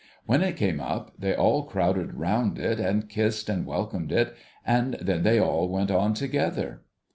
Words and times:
When 0.25 0.41
it 0.41 0.55
came 0.57 0.79
up, 0.79 1.13
they 1.19 1.35
all 1.35 1.61
crowded 1.65 2.15
round 2.15 2.57
it, 2.57 2.79
and 2.79 3.07
kissed 3.07 3.49
and 3.49 3.67
welcomed 3.67 4.11
it; 4.11 4.35
and 4.65 4.95
then 4.95 5.21
they 5.21 5.39
all 5.39 5.69
went 5.69 5.91
on 5.91 6.15
together. 6.15 6.81